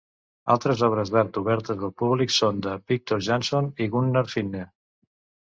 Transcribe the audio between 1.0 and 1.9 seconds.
d'art obertes